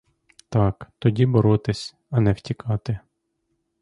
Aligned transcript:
Так— 0.49 0.87
тоді 0.99 1.25
боротись, 1.25 1.95
а 2.09 2.19
не 2.19 2.33
втікати. 2.33 2.99